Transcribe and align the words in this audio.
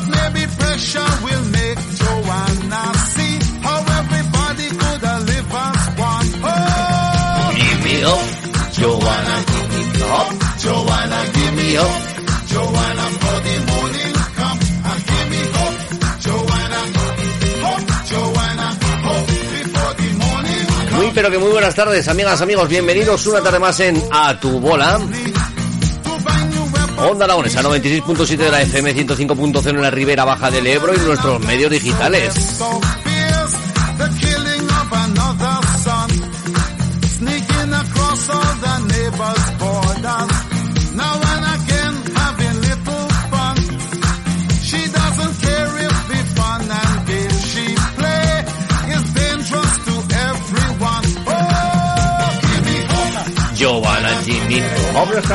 But 0.00 0.08
maybe 0.08 0.46
pressure 0.56 1.12
will 1.24 1.44
make 1.52 1.78
Joanna 2.00 2.82
see 3.12 3.34
how 3.60 3.80
everybody 4.00 4.66
could 4.80 5.02
as 5.04 5.24
one. 6.00 6.26
Oh! 6.40 7.52
Give 7.60 7.80
me 7.84 7.96
up, 8.00 8.24
Joanna, 8.80 9.36
give 9.50 9.68
me 9.76 9.82
up, 10.00 10.30
Joanna, 10.62 11.20
give 11.36 11.54
me 11.54 11.76
up. 11.76 11.96
Joanna 12.48 13.06
for 13.20 13.38
the 13.44 13.56
morning 13.68 14.14
come 14.40 14.58
and 14.88 15.00
give 15.10 15.26
me 15.32 15.42
hope. 15.58 15.78
Joanna, 16.24 16.80
hope, 17.60 17.86
Joanna, 18.10 18.68
hope 19.04 19.26
before 19.52 19.94
the 20.00 20.08
morning 20.16 20.66
come. 20.88 20.96
Muy 20.96 21.10
pero 21.14 21.30
que 21.30 21.38
muy 21.38 21.50
buenas 21.50 21.74
tardes, 21.74 22.08
amigas, 22.08 22.40
amigos, 22.40 22.68
bienvenidos 22.70 23.26
una 23.26 23.42
tarde 23.42 23.58
más 23.58 23.78
en 23.80 24.02
A 24.10 24.40
Tu 24.40 24.48
Bola. 24.60 24.98
Onda 27.08 27.24
Aragonesa 27.24 27.62
96.7 27.62 28.36
de 28.36 28.50
la 28.50 28.62
FM, 28.62 28.94
105.0 28.94 29.68
en 29.70 29.80
la 29.80 29.90
Ribera 29.90 30.24
Baja 30.24 30.50
del 30.50 30.66
Ebro 30.66 30.94
y 30.94 30.98
nuestros 30.98 31.40
medios 31.40 31.70
digitales. 31.70 32.60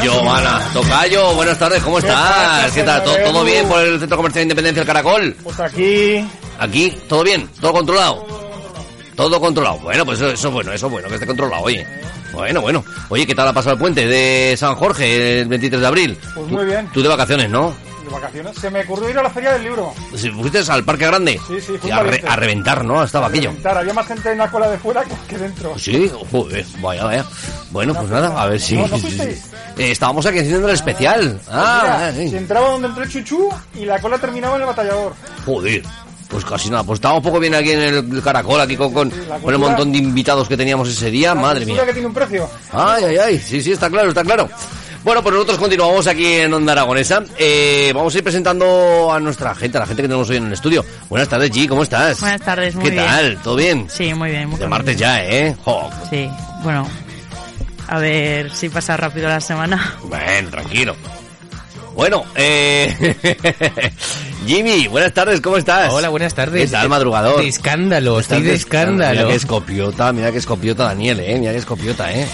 Giovanna 0.03 0.59
Tocayo, 0.73 1.33
buenas 1.33 1.57
tardes, 1.57 1.81
¿cómo 1.81 1.99
estás? 1.99 2.71
¿Qué 2.71 2.83
tal? 2.83 3.03
¿Todo, 3.03 3.15
todo 3.17 3.43
bien 3.43 3.67
por 3.67 3.81
el 3.81 3.99
Centro 3.99 4.17
Comercial 4.17 4.43
Independencia 4.43 4.81
del 4.81 4.87
Caracol? 4.87 5.35
Pues 5.43 5.59
aquí, 5.59 6.25
Aquí, 6.59 6.93
¿todo 7.07 7.23
bien? 7.23 7.49
¿Todo 7.61 7.73
controlado? 7.73 8.25
Todo 9.15 9.39
controlado. 9.39 9.79
Bueno, 9.79 10.05
pues 10.05 10.19
eso, 10.19 10.29
eso 10.29 10.47
es 10.49 10.53
bueno, 10.53 10.73
eso 10.73 10.87
es 10.87 10.91
bueno, 10.91 11.07
que 11.07 11.15
esté 11.15 11.25
controlado, 11.25 11.63
oye. 11.63 11.85
Bueno, 12.33 12.61
bueno. 12.61 12.83
Oye, 13.09 13.25
¿qué 13.25 13.33
tal 13.33 13.47
ha 13.47 13.53
pasado 13.53 13.73
el 13.73 13.79
puente 13.79 14.05
de 14.05 14.55
San 14.57 14.75
Jorge 14.75 15.41
el 15.41 15.47
23 15.47 15.81
de 15.81 15.87
abril? 15.87 16.17
Pues 16.33 16.47
muy 16.47 16.65
bien. 16.65 16.89
Tú 16.93 17.01
de 17.01 17.07
vacaciones, 17.07 17.49
¿no? 17.49 17.73
De 18.05 18.11
vacaciones, 18.11 18.55
se 18.57 18.69
me 18.69 18.81
ocurrió 18.81 19.09
ir 19.09 19.17
a 19.19 19.23
la 19.23 19.29
feria 19.29 19.53
del 19.53 19.63
libro. 19.63 19.93
Si 20.15 20.29
fuiste 20.31 20.59
al 20.71 20.83
Parque 20.83 21.05
Grande. 21.07 21.39
Sí, 21.47 21.59
sí, 21.61 21.77
fui 21.79 21.91
a, 21.91 22.01
re- 22.03 22.23
a 22.27 22.35
reventar, 22.35 22.83
¿no? 22.85 23.03
Estaba 23.03 23.27
aquello. 23.27 23.49
Reventar, 23.49 23.77
Había 23.77 23.93
más 23.93 24.07
gente 24.07 24.31
en 24.31 24.37
la 24.37 24.49
cola 24.49 24.69
de 24.69 24.77
fuera 24.77 25.03
que, 25.27 25.37
dentro. 25.37 25.77
Sí, 25.77 26.11
joder, 26.31 26.65
vaya, 26.81 27.03
vaya. 27.05 27.25
Bueno, 27.71 27.93
pues 27.93 28.09
nada, 28.09 28.41
a 28.41 28.45
ver 28.47 28.59
si... 28.59 28.75
¿No- 28.77 28.87
no? 28.87 28.97
Eh, 29.77 29.91
estábamos 29.91 30.25
aquí 30.25 30.39
haciendo 30.39 30.69
el 30.69 30.73
especial. 30.73 31.37
Ah, 31.51 32.09
Mira. 32.15 32.29
Si 32.29 32.37
entraba 32.37 32.69
donde 32.69 32.87
entró 32.87 33.03
el 33.03 33.09
chuchú 33.09 33.49
y 33.73 33.83
la 33.83 33.99
cola 33.99 34.17
terminaba 34.17 34.55
en 34.55 34.61
el 34.61 34.67
batallador. 34.67 35.13
Joder. 35.45 35.83
Pues 36.29 36.45
casi 36.45 36.69
nada, 36.69 36.83
pues 36.85 36.97
estábamos 36.97 37.21
poco 37.21 37.39
bien 37.41 37.53
aquí 37.55 37.71
en 37.71 37.81
el 37.81 38.21
caracol, 38.23 38.61
aquí 38.61 38.77
con, 38.77 38.93
con, 38.93 39.09
la 39.09 39.15
con 39.15 39.29
el 39.35 39.41
cultura- 39.41 39.57
montón 39.57 39.91
de 39.91 39.97
invitados 39.97 40.47
que 40.47 40.55
teníamos 40.55 40.87
ese 40.87 41.11
día, 41.11 41.35
La 41.35 41.41
madre 41.41 41.65
cultura 41.65 41.81
mía. 41.83 41.87
que 41.87 41.93
tiene 41.93 42.07
un 42.07 42.13
precio. 42.13 42.49
Ay, 42.71 43.03
ay, 43.03 43.17
ay, 43.17 43.37
sí, 43.39 43.61
sí, 43.61 43.73
está 43.73 43.89
claro, 43.89 44.07
está 44.09 44.23
claro. 44.23 44.49
Bueno, 45.05 45.21
pues 45.21 45.33
nosotros 45.35 45.59
continuamos 45.59 46.07
aquí 46.07 46.25
en 46.25 46.51
Onda 46.51 46.71
Aragonesa. 46.71 47.23
Eh, 47.37 47.91
vamos 47.93 48.15
a 48.15 48.17
ir 48.17 48.23
presentando 48.23 49.13
a 49.13 49.19
nuestra 49.19 49.53
gente, 49.53 49.77
a 49.77 49.81
la 49.81 49.85
gente 49.85 50.01
que 50.01 50.07
tenemos 50.07 50.27
hoy 50.31 50.37
en 50.37 50.47
el 50.47 50.53
estudio. 50.53 50.83
Buenas 51.09 51.29
tardes, 51.29 51.51
G, 51.51 51.67
¿cómo 51.67 51.83
estás? 51.83 52.19
Buenas 52.19 52.41
tardes, 52.41 52.73
muy 52.73 52.85
¿Qué 52.85 52.89
bien. 52.89 53.05
tal? 53.05 53.37
¿Todo 53.43 53.55
bien? 53.55 53.87
Sí, 53.87 54.15
muy 54.15 54.31
bien. 54.31 54.45
Muy 54.49 54.53
De 54.55 54.61
bien. 54.61 54.69
martes 54.71 54.97
ya, 54.97 55.23
¿eh? 55.23 55.55
Sí, 56.09 56.27
bueno. 56.63 56.89
A 57.87 57.99
ver 57.99 58.51
si 58.55 58.67
pasa 58.69 58.97
rápido 58.97 59.29
la 59.29 59.39
semana. 59.39 59.93
Bueno, 60.05 60.49
tranquilo. 60.49 60.95
Bueno, 61.93 62.25
eh... 62.35 63.15
Jimmy, 64.47 64.87
buenas 64.87 65.13
tardes, 65.13 65.39
¿cómo 65.39 65.57
estás? 65.57 65.93
Hola, 65.93 66.09
buenas 66.09 66.33
tardes. 66.33 66.65
¿Qué 66.65 66.71
tal, 66.75 66.89
madrugador? 66.89 67.41
De 67.41 67.47
escándalo, 67.47 68.19
estoy 68.19 68.41
de 68.41 68.55
escándalo. 68.55 69.13
Mira 69.19 69.27
que 69.27 69.35
escopiota, 69.35 70.11
mira 70.11 70.31
que 70.31 70.39
escopiota 70.39 70.85
Daniel, 70.85 71.19
eh. 71.19 71.37
Mira 71.39 71.51
que 71.51 71.59
escopiota, 71.59 72.11
eh. 72.11 72.27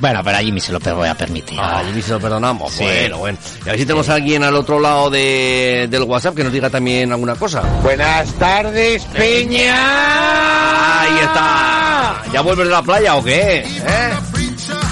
Bueno, 0.00 0.20
pero 0.24 0.38
a 0.38 0.40
Jimmy 0.40 0.60
se 0.60 0.72
lo 0.72 0.80
voy 0.80 1.08
a 1.08 1.14
permitir. 1.14 1.58
A 1.60 1.82
Jimmy 1.84 2.00
se 2.02 2.12
lo 2.12 2.20
perdonamos. 2.20 2.72
Sí. 2.72 2.84
Bueno, 2.84 3.18
bueno. 3.18 3.38
Y 3.64 3.68
a 3.68 3.72
ver 3.72 3.78
si 3.80 3.86
tenemos 3.86 4.08
a 4.08 4.14
alguien 4.14 4.42
al 4.42 4.56
otro 4.56 4.80
lado 4.80 5.10
de, 5.10 5.86
del 5.90 6.02
WhatsApp 6.04 6.34
que 6.34 6.44
nos 6.44 6.52
diga 6.52 6.70
también 6.70 7.12
alguna 7.12 7.34
cosa. 7.34 7.60
Buenas 7.82 8.32
tardes, 8.34 9.04
Peña. 9.06 11.02
Ahí 11.02 11.18
está. 11.20 12.22
¿Ya 12.32 12.40
vuelves 12.40 12.66
de 12.66 12.72
la 12.72 12.82
playa 12.82 13.16
o 13.16 13.22
qué? 13.24 13.58
¿Eh? 13.58 14.10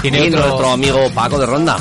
Tiene 0.01 0.25
Y 0.25 0.27
otro- 0.29 0.45
nuestro 0.47 0.69
amigo 0.71 0.99
Paco 1.13 1.39
de 1.39 1.45
Ronda. 1.45 1.77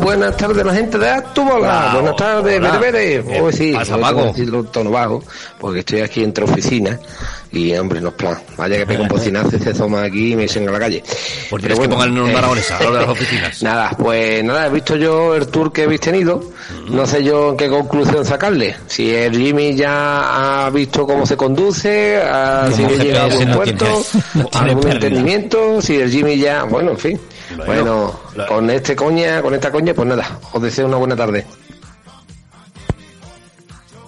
Buenas 0.00 0.36
tardes, 0.36 0.64
la 0.64 0.72
gente 0.74 0.96
de 0.96 1.10
Actúbala. 1.10 1.58
Hola, 1.58 1.92
Buenas 1.94 2.16
tardes, 2.16 3.24
¿Qué 3.26 3.40
Hoy 3.40 3.52
sí, 3.52 3.72
pasa, 3.72 3.98
Paco? 3.98 4.22
decirlo 4.26 4.60
en 4.60 4.66
tono 4.66 4.90
bajo, 4.92 5.24
porque 5.58 5.80
estoy 5.80 6.00
aquí 6.02 6.22
entre 6.22 6.44
oficinas 6.44 7.00
y, 7.52 7.74
hombre, 7.76 8.00
no 8.00 8.08
es 8.08 8.14
plan. 8.14 8.38
Vaya 8.56 8.78
que 8.78 8.86
pega 8.86 9.02
un 9.02 9.08
bocinazo 9.08 9.56
y 9.56 9.58
se 9.60 9.74
toma 9.74 10.02
aquí 10.04 10.32
y 10.32 10.36
me 10.36 10.42
dicen 10.42 10.66
a 10.68 10.72
la 10.72 10.78
calle. 10.78 11.02
Pero 11.50 11.60
tienes 11.60 11.78
que 11.78 11.88
pongan 11.88 12.16
en 12.16 12.26
eh, 12.28 12.36
a 12.36 12.82
lo 12.82 12.92
de 12.92 13.00
las 13.00 13.08
oficinas. 13.08 13.62
Nada, 13.62 13.90
pues 13.98 14.42
nada, 14.42 14.66
he 14.66 14.70
visto 14.70 14.96
yo 14.96 15.34
el 15.34 15.46
tour 15.48 15.70
que 15.72 15.82
habéis 15.82 16.00
tenido. 16.00 16.42
No 16.88 17.06
sé 17.06 17.22
yo 17.22 17.50
en 17.50 17.56
qué 17.58 17.68
conclusión 17.68 18.24
sacarle. 18.24 18.74
Si 18.86 19.14
el 19.14 19.36
Jimmy 19.36 19.74
ya 19.76 20.64
ha 20.66 20.70
visto 20.70 21.06
cómo 21.06 21.26
se 21.26 21.36
conduce, 21.36 22.16
a, 22.22 22.70
si 22.74 22.82
he 22.84 22.98
llegado 22.98 23.30
a 23.30 23.34
buen 23.34 23.48
no 23.50 23.56
puerto, 23.56 23.84
tiene- 23.84 24.24
no 24.34 24.48
algún 24.60 24.82
pérdida. 24.82 24.92
entendimiento, 25.08 25.82
si 25.82 25.96
el 25.96 26.10
Jimmy 26.10 26.38
ya, 26.38 26.64
bueno, 26.64 26.92
en 26.92 26.98
fin. 26.98 27.20
Bueno, 27.56 27.66
Bueno, 27.66 28.20
la- 28.34 28.46
con 28.46 28.70
este 28.70 28.96
coña, 28.96 29.42
con 29.42 29.52
esta 29.54 29.70
coña, 29.70 29.92
pues 29.92 30.08
nada, 30.08 30.38
os 30.52 30.62
deseo 30.62 30.86
una 30.86 30.96
buena 30.96 31.14
tarde. 31.16 31.44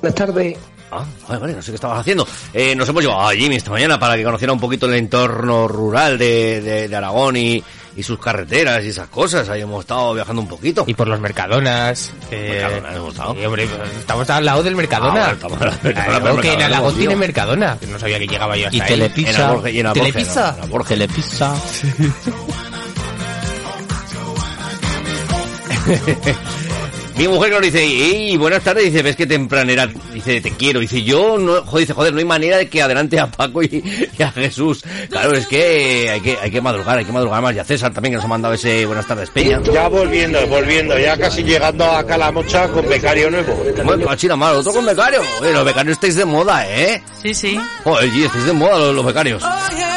Buenas 0.00 0.14
tardes. 0.14 0.56
Ah, 0.98 1.04
vale, 1.28 1.40
vale, 1.40 1.52
no 1.54 1.62
sé 1.62 1.70
qué 1.72 1.76
estabas 1.76 2.00
haciendo. 2.00 2.26
Eh, 2.52 2.74
nos 2.74 2.88
hemos 2.88 3.02
llevado 3.02 3.28
a 3.28 3.32
Jimmy 3.34 3.56
esta 3.56 3.70
mañana 3.70 3.98
para 3.98 4.16
que 4.16 4.24
conociera 4.24 4.52
un 4.52 4.60
poquito 4.60 4.86
el 4.86 4.94
entorno 4.94 5.66
rural 5.68 6.16
de, 6.18 6.60
de, 6.60 6.88
de 6.88 6.96
Aragón 6.96 7.36
y, 7.36 7.62
y 7.96 8.02
sus 8.02 8.18
carreteras 8.18 8.82
y 8.84 8.88
esas 8.88 9.08
cosas. 9.08 9.48
Ahí 9.48 9.60
hemos 9.62 9.80
estado 9.80 10.14
viajando 10.14 10.42
un 10.42 10.48
poquito. 10.48 10.84
Y 10.86 10.94
por 10.94 11.08
los 11.08 11.20
Mercadonas. 11.20 12.12
eh, 12.30 12.48
Mercadona, 12.62 12.94
hemos 12.96 13.12
estado. 13.14 13.34
sí, 13.34 13.44
hombre, 13.44 13.68
estamos 13.98 14.30
al 14.30 14.44
lado 14.44 14.62
del 14.62 14.76
Mercadona. 14.76 15.26
Ah, 15.30 15.34
bueno, 15.48 15.56
estamos 15.56 15.60
al 15.60 15.66
lado 15.68 15.78
del 15.82 15.94
Mercadona, 15.94 16.10
Claro, 16.18 16.24
pero 16.24 16.40
que 16.40 16.48
en 16.48 16.54
Mercadona 16.58 16.66
Alagón 16.66 16.94
tiene. 16.98 17.16
Mercadona. 17.16 17.76
que 17.80 17.86
No 17.86 17.98
sabía 17.98 18.18
que 18.18 18.26
llegaba 18.26 18.56
yo 18.56 18.66
hasta 18.66 18.76
Y 18.76 18.80
ahí. 18.80 18.88
Telepizza. 18.88 19.52
Borja- 19.52 19.70
y 19.70 19.78
en 19.78 19.84
la 19.84 19.92
Borja, 19.92 20.04
Telepizza. 20.04 20.56
no, 20.60 20.66
en. 20.68 20.88
Telepizza. 20.88 21.54
Mi 27.16 27.28
mujer 27.28 27.50
que 27.50 27.54
nos 27.54 27.64
dice, 27.64 27.84
¡Ey, 27.84 28.36
buenas 28.36 28.64
tardes! 28.64 28.84
Dice, 28.86 29.00
ves 29.02 29.14
que 29.14 29.24
tempranera, 29.26 29.88
dice, 30.12 30.40
te 30.40 30.50
quiero. 30.50 30.80
Dice, 30.80 31.02
yo, 31.04 31.38
no, 31.38 31.62
joder, 31.62 31.82
dice, 31.86 31.92
joder, 31.92 32.12
no 32.12 32.18
hay 32.18 32.24
manera 32.24 32.56
de 32.56 32.68
que 32.68 32.82
adelante 32.82 33.20
a 33.20 33.28
Paco 33.30 33.62
y, 33.62 33.84
y 34.18 34.22
a 34.22 34.32
Jesús. 34.32 34.82
Claro, 35.10 35.32
es 35.36 35.46
que 35.46 36.10
hay 36.10 36.20
que, 36.20 36.36
hay 36.42 36.50
que 36.50 36.60
madrugar, 36.60 36.98
hay 36.98 37.04
que 37.04 37.12
madrugar 37.12 37.40
más. 37.40 37.54
Y 37.54 37.60
a 37.60 37.64
César 37.64 37.92
también 37.94 38.12
que 38.12 38.16
nos 38.16 38.24
ha 38.24 38.28
mandado 38.28 38.54
ese 38.54 38.84
buenas 38.86 39.06
tardes, 39.06 39.30
Peña. 39.30 39.60
Ya 39.72 39.86
volviendo, 39.86 40.44
volviendo, 40.48 40.98
ya 40.98 41.16
casi 41.16 41.44
llegando 41.44 41.84
a 41.84 42.04
Calamocha 42.04 42.66
con 42.68 42.88
becario 42.88 43.30
nuevo. 43.30 43.64
Bueno, 43.84 44.36
mal, 44.36 44.56
otro 44.56 44.72
con 44.72 44.84
becario. 44.84 45.22
Oye, 45.40 45.52
los 45.52 45.64
becarios 45.64 45.92
estáis 45.92 46.16
de 46.16 46.24
moda, 46.24 46.68
¿eh? 46.68 47.00
Sí, 47.22 47.32
sí. 47.32 47.60
Joder, 47.84 48.08
estáis 48.08 48.44
de 48.44 48.52
moda 48.52 48.76
los, 48.78 48.94
los 48.94 49.06
becarios. 49.06 49.42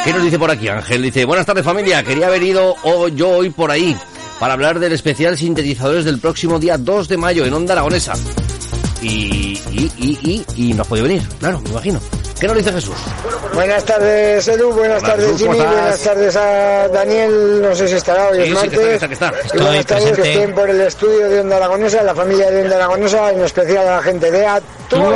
¿Qué 0.04 0.12
nos 0.12 0.22
dice 0.22 0.38
por 0.38 0.52
aquí, 0.52 0.68
Ángel? 0.68 1.02
Dice, 1.02 1.24
buenas 1.24 1.44
tardes 1.44 1.64
familia, 1.64 2.04
quería 2.04 2.28
haber 2.28 2.44
ido 2.44 2.76
o- 2.84 3.08
yo 3.08 3.28
hoy 3.30 3.50
por 3.50 3.70
ahí 3.72 3.96
para 4.38 4.52
hablar 4.54 4.78
del 4.78 4.92
especial 4.92 5.36
sintetizadores 5.36 6.04
del 6.04 6.18
próximo 6.20 6.58
día 6.58 6.76
2 6.78 7.08
de 7.08 7.16
mayo 7.16 7.44
en 7.44 7.54
Onda 7.54 7.72
Aragonesa. 7.72 8.14
Y, 9.00 9.60
y, 9.70 9.92
y, 9.98 10.44
y, 10.56 10.70
y 10.70 10.74
no 10.74 10.82
has 10.82 10.88
podido 10.88 11.06
venir, 11.06 11.22
claro, 11.38 11.60
me 11.60 11.70
imagino. 11.70 12.00
¿Qué 12.40 12.46
nos 12.46 12.56
dice 12.56 12.72
Jesús? 12.72 12.94
Buenas 13.52 13.84
tardes, 13.84 14.46
Edu. 14.46 14.70
Buenas 14.72 15.02
Hola, 15.02 15.08
tardes, 15.12 15.26
Jesús, 15.32 15.42
¿cómo 15.42 15.54
Jimmy. 15.54 15.66
Buenas 15.66 16.00
tardes 16.00 16.36
a 16.36 16.88
Daniel. 16.88 17.62
No 17.62 17.74
sé 17.74 17.88
si 17.88 17.94
estará 17.94 18.28
hoy, 18.28 18.44
Sí, 18.44 18.52
es 18.52 18.60
sí, 18.60 18.68
que 18.68 18.94
está, 18.94 19.08
que 19.08 19.14
está, 19.14 19.30
que 19.32 19.40
está. 19.40 19.60
Buenas 19.64 19.86
tardes 19.86 20.12
que 20.16 20.32
estén 20.32 20.54
por 20.54 20.70
el 20.70 20.80
estudio 20.82 21.28
de 21.28 21.40
Onda 21.40 21.56
Aragonesa, 21.56 22.02
la 22.04 22.14
familia 22.14 22.48
de 22.52 22.62
Onda 22.62 22.76
Aragonesa, 22.76 23.32
en 23.32 23.42
especial 23.42 23.88
a 23.88 23.96
la 23.96 24.02
gente 24.02 24.30
de 24.30 24.46
Actúa. 24.46 25.10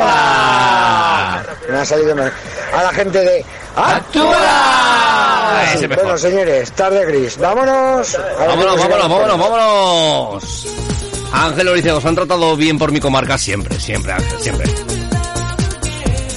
Me 1.71 1.79
ha 1.79 1.85
salido 1.85 2.17
mal. 2.17 2.33
A 2.77 2.83
la 2.83 2.91
gente 2.93 3.21
de 3.21 3.45
Actúa. 3.77 5.32
Ese 5.75 5.89
mejor. 5.89 6.05
bueno, 6.05 6.19
señores, 6.19 6.73
tarde 6.73 7.07
gris. 7.07 7.39
Vámonos. 7.39 8.19
Vámonos, 8.39 8.79
vámonos, 8.79 9.09
vámonos, 9.09 9.39
vámonos. 9.39 10.67
Ángel 11.33 11.67
nos 11.67 11.75
dice, 11.75 11.93
os 11.93 12.05
han 12.05 12.15
tratado 12.15 12.57
bien 12.57 12.79
por 12.79 12.93
mi 12.93 13.01
comarca 13.01 13.39
siempre, 13.39 13.79
siempre, 13.81 14.13
Ángel, 14.13 14.39
siempre. 14.39 14.71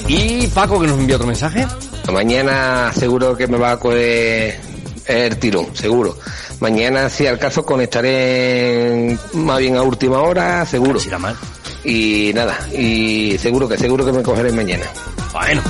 Y 0.08 0.46
Paco, 0.48 0.80
que 0.80 0.86
nos 0.86 0.98
envió 0.98 1.16
otro 1.16 1.26
mensaje. 1.26 1.66
Mañana 2.12 2.92
seguro 2.94 3.36
que 3.36 3.46
me 3.46 3.58
va 3.58 3.72
a 3.72 3.76
coger 3.78 4.58
el 5.06 5.38
tirón, 5.38 5.74
seguro. 5.74 6.16
Mañana, 6.60 7.10
si 7.10 7.26
al 7.26 7.38
caso, 7.38 7.64
conectaré 7.64 9.16
más 9.34 9.58
bien 9.58 9.76
a 9.76 9.82
última 9.82 10.22
hora, 10.22 10.64
seguro. 10.64 10.98
Si 10.98 11.08
irá 11.08 11.18
mal. 11.18 11.36
Y 11.84 12.32
nada, 12.34 12.58
y 12.72 13.36
seguro 13.38 13.68
que 13.68 13.76
seguro 13.76 14.04
que 14.04 14.12
me 14.12 14.22
cogeré 14.22 14.50
mañana. 14.52 14.86
Bueno. 15.32 15.62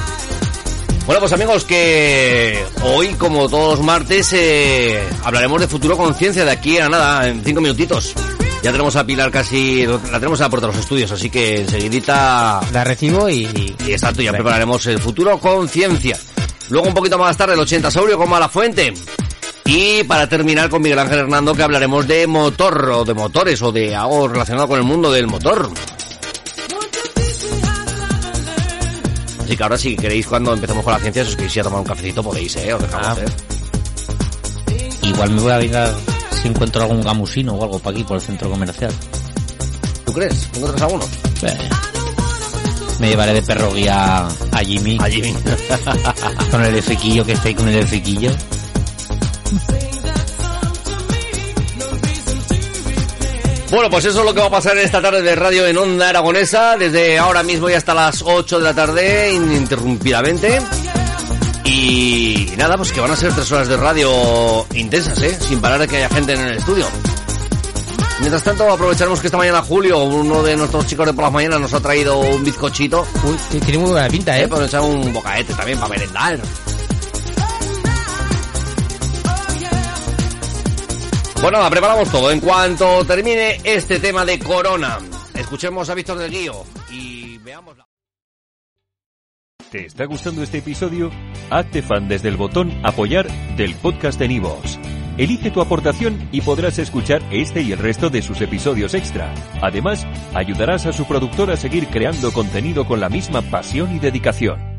Bueno, 1.06 1.20
pues 1.20 1.32
amigos, 1.32 1.64
que 1.64 2.64
hoy, 2.82 3.14
como 3.14 3.48
todos 3.48 3.78
los 3.78 3.86
martes, 3.86 4.32
eh, 4.32 5.08
hablaremos 5.22 5.60
de 5.60 5.68
futuro 5.68 5.96
conciencia 5.96 6.44
de 6.44 6.50
aquí 6.50 6.78
a 6.78 6.88
nada, 6.88 7.28
en 7.28 7.44
cinco 7.44 7.60
minutitos. 7.60 8.12
Ya 8.64 8.72
tenemos 8.72 8.96
a 8.96 9.06
Pilar 9.06 9.30
casi, 9.30 9.86
la 9.86 10.18
tenemos 10.18 10.40
a 10.40 10.44
la 10.44 10.50
puerta 10.50 10.66
de 10.66 10.72
los 10.72 10.82
estudios, 10.82 11.12
así 11.12 11.30
que 11.30 11.60
enseguidita 11.60 12.60
La 12.72 12.82
recibo 12.82 13.30
y... 13.30 13.74
Y 13.86 13.92
exacto, 13.92 14.20
ya 14.20 14.32
Venga. 14.32 14.42
prepararemos 14.42 14.84
el 14.86 14.98
futuro 14.98 15.38
conciencia. 15.38 16.18
Luego 16.70 16.88
un 16.88 16.94
poquito 16.94 17.16
más 17.18 17.36
tarde 17.36 17.54
el 17.54 17.60
80 17.60 17.88
Saurio 17.88 18.18
con 18.18 18.28
Mala 18.28 18.48
Fuente. 18.48 18.92
Y 19.64 20.02
para 20.04 20.28
terminar 20.28 20.68
con 20.68 20.82
Miguel 20.82 20.98
Ángel 20.98 21.20
Hernando 21.20 21.54
que 21.54 21.62
hablaremos 21.62 22.08
de 22.08 22.26
motor 22.26 22.90
o 22.90 23.04
de 23.04 23.14
motores 23.14 23.62
o 23.62 23.70
de 23.70 23.94
algo 23.94 24.26
relacionado 24.26 24.66
con 24.66 24.78
el 24.78 24.84
mundo 24.84 25.12
del 25.12 25.28
motor. 25.28 25.70
Así 29.46 29.56
que 29.56 29.62
ahora 29.62 29.78
si 29.78 29.94
queréis 29.96 30.26
cuando 30.26 30.52
empecemos 30.52 30.82
con 30.82 30.92
la 30.92 30.98
ciencia, 30.98 31.22
si 31.24 31.30
os 31.30 31.36
queréis 31.36 31.54
ir 31.54 31.60
a 31.60 31.64
tomar 31.64 31.78
un 31.80 31.86
cafecito 31.86 32.20
podéis, 32.22 32.56
eh, 32.56 32.74
os 32.74 32.82
dejamos, 32.82 33.06
Ah. 33.06 33.16
eh. 33.22 34.88
Igual 35.02 35.30
me 35.30 35.40
voy 35.40 35.52
a 35.52 35.58
vengar 35.58 35.94
si 36.42 36.48
encuentro 36.48 36.82
algún 36.82 37.00
gamusino 37.00 37.54
o 37.54 37.62
algo 37.62 37.78
por 37.78 37.92
aquí, 37.94 38.02
por 38.02 38.16
el 38.16 38.22
centro 38.22 38.50
comercial. 38.50 38.92
¿Tú 40.04 40.12
crees? 40.12 40.48
¿Encuentras 40.54 40.82
alguno? 40.82 41.04
Eh, 41.42 41.56
Me 42.98 43.08
llevaré 43.10 43.34
de 43.34 43.42
perro 43.42 43.72
guía 43.72 44.26
a 44.26 44.58
Jimmy. 44.64 44.98
Allí. 45.00 45.32
Con 46.50 46.64
el 46.64 46.74
efequillo 46.76 47.24
que 47.24 47.32
está 47.32 47.48
ahí 47.48 47.54
con 47.54 47.68
el 47.68 47.76
efequillo. 47.76 48.30
Bueno, 53.76 53.90
pues 53.90 54.06
eso 54.06 54.20
es 54.20 54.24
lo 54.24 54.32
que 54.32 54.40
va 54.40 54.46
a 54.46 54.50
pasar 54.50 54.78
en 54.78 54.86
esta 54.86 55.02
tarde 55.02 55.20
de 55.20 55.36
radio 55.36 55.66
en 55.66 55.76
Onda 55.76 56.08
Aragonesa, 56.08 56.78
desde 56.78 57.18
ahora 57.18 57.42
mismo 57.42 57.68
y 57.68 57.74
hasta 57.74 57.92
las 57.92 58.22
8 58.24 58.56
de 58.56 58.64
la 58.64 58.72
tarde, 58.72 59.34
ininterrumpidamente. 59.34 60.62
Y 61.66 62.54
nada, 62.56 62.78
pues 62.78 62.90
que 62.90 63.00
van 63.00 63.10
a 63.10 63.16
ser 63.16 63.34
tres 63.34 63.52
horas 63.52 63.68
de 63.68 63.76
radio 63.76 64.66
intensas, 64.72 65.20
¿eh? 65.20 65.36
Sin 65.38 65.60
parar 65.60 65.78
de 65.78 65.88
que 65.88 65.98
haya 65.98 66.08
gente 66.08 66.32
en 66.32 66.40
el 66.40 66.56
estudio. 66.56 66.86
Mientras 68.20 68.42
tanto, 68.42 68.66
aprovecharemos 68.72 69.20
que 69.20 69.26
esta 69.26 69.36
mañana 69.36 69.60
Julio, 69.60 70.04
uno 70.04 70.42
de 70.42 70.56
nuestros 70.56 70.86
chicos 70.86 71.04
de 71.04 71.12
por 71.12 71.24
las 71.24 71.32
mañanas, 71.34 71.60
nos 71.60 71.74
ha 71.74 71.80
traído 71.80 72.18
un 72.18 72.42
bizcochito. 72.42 73.06
Uy, 73.24 73.60
tiene 73.60 73.76
muy 73.76 73.90
buena 73.90 74.08
pinta, 74.08 74.38
¿eh? 74.38 74.44
¿eh? 74.44 74.48
Para 74.48 74.64
echar 74.64 74.80
un 74.80 75.12
bocaete 75.12 75.52
también, 75.52 75.78
para 75.78 75.90
merendar. 75.90 76.40
Bueno, 81.42 81.58
nada, 81.58 81.70
preparamos 81.70 82.10
todo. 82.10 82.30
En 82.30 82.40
cuanto 82.40 83.04
termine 83.04 83.60
este 83.62 84.00
tema 84.00 84.24
de 84.24 84.38
Corona, 84.38 84.98
escuchemos 85.34 85.88
a 85.88 85.94
Víctor 85.94 86.18
del 86.18 86.30
Guío 86.30 86.64
y 86.90 87.38
veamos 87.38 87.76
la... 87.76 87.86
¿Te 89.70 89.86
está 89.86 90.06
gustando 90.06 90.42
este 90.42 90.58
episodio? 90.58 91.10
Hazte 91.50 91.82
fan 91.82 92.08
desde 92.08 92.28
el 92.28 92.36
botón 92.36 92.72
Apoyar 92.84 93.28
del 93.56 93.74
podcast 93.76 94.18
de 94.18 94.28
Nivos. 94.28 94.78
Elige 95.18 95.50
tu 95.50 95.60
aportación 95.60 96.28
y 96.32 96.40
podrás 96.40 96.78
escuchar 96.78 97.22
este 97.30 97.62
y 97.62 97.72
el 97.72 97.78
resto 97.78 98.10
de 98.10 98.22
sus 98.22 98.40
episodios 98.40 98.94
extra. 98.94 99.32
Además, 99.62 100.06
ayudarás 100.34 100.86
a 100.86 100.92
su 100.92 101.06
productor 101.06 101.50
a 101.50 101.56
seguir 101.56 101.88
creando 101.88 102.32
contenido 102.32 102.86
con 102.86 103.00
la 103.00 103.08
misma 103.08 103.42
pasión 103.42 103.94
y 103.94 103.98
dedicación. 103.98 104.75